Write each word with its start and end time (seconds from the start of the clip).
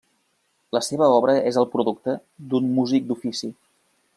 La 0.77 0.81
seva 0.85 1.09
obra 1.17 1.35
és 1.51 1.59
el 1.63 1.69
producte 1.75 2.15
d'un 2.55 2.73
músic 2.79 3.07
d'ofici. 3.11 3.53